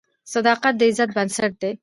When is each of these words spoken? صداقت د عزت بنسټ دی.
صداقت 0.33 0.73
د 0.77 0.81
عزت 0.89 1.09
بنسټ 1.15 1.51
دی. 1.61 1.71